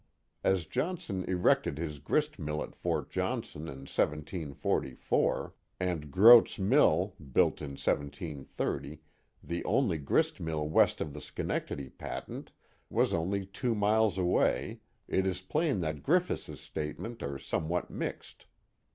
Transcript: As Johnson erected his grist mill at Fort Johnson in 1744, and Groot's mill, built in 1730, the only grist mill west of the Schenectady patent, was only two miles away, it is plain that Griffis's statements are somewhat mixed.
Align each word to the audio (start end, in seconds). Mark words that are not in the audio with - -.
As 0.43 0.65
Johnson 0.65 1.23
erected 1.25 1.77
his 1.77 1.99
grist 1.99 2.39
mill 2.39 2.63
at 2.63 2.75
Fort 2.75 3.11
Johnson 3.11 3.67
in 3.67 3.81
1744, 3.85 5.53
and 5.79 6.09
Groot's 6.09 6.57
mill, 6.57 7.13
built 7.19 7.61
in 7.61 7.73
1730, 7.77 8.99
the 9.43 9.63
only 9.63 9.99
grist 9.99 10.39
mill 10.39 10.67
west 10.67 11.01
of 11.01 11.13
the 11.13 11.21
Schenectady 11.21 11.89
patent, 11.89 12.51
was 12.89 13.13
only 13.13 13.45
two 13.45 13.75
miles 13.75 14.17
away, 14.17 14.79
it 15.07 15.27
is 15.27 15.41
plain 15.43 15.81
that 15.81 16.01
Griffis's 16.01 16.59
statements 16.59 17.21
are 17.21 17.37
somewhat 17.37 17.91
mixed. 17.91 18.47